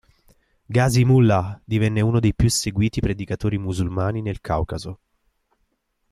Ghazi 0.65 1.05
Mullah 1.05 1.61
divenne 1.63 2.01
uno 2.01 2.19
dei 2.19 2.33
più 2.33 2.49
seguiti 2.49 3.01
predicatori 3.01 3.59
musulmani 3.59 4.23
nel 4.23 4.41
Caucaso. 4.41 4.97